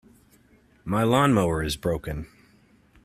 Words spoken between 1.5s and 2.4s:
is broken.